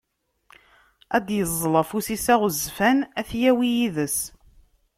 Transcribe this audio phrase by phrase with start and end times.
[1.15, 4.17] Ad d-yeẓẓel afus-is aɣezzfan ad t-yawi yid-s.